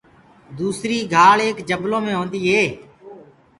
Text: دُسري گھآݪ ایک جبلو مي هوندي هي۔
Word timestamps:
دُسري 0.57 0.97
گھآݪ 1.13 1.37
ایک 1.45 1.57
جبلو 1.69 1.97
مي 2.05 2.13
هوندي 2.17 2.39
هي۔ 2.47 2.63